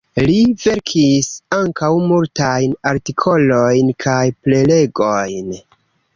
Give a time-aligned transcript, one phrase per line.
[0.27, 5.55] Li verkis ankaŭ multajn artikolojn kaj prelegojn.